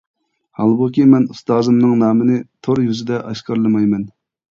[0.59, 2.37] ھالبۇكى مەن ئۇستازىمنىڭ نامىنى
[2.69, 4.09] تور يۈزىدە ئاشكارىلىمايمەن.